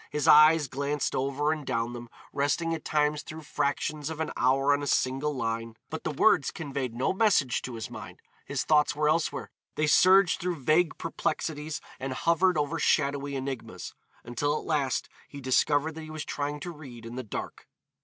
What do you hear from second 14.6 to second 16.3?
last he discovered that he was